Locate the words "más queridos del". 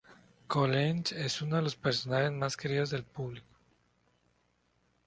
2.31-3.03